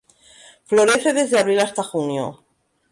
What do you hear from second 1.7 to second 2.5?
junio.